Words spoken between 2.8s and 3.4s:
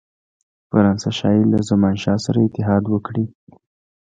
وکړي.